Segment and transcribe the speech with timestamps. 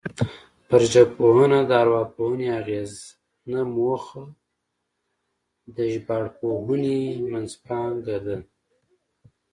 [0.67, 2.91] پر ژبپوهنه د ارواپوهنې اغېز
[3.51, 4.23] نه موخه
[5.75, 6.97] د ژبارواپوهنې
[7.31, 8.37] منځپانګه ده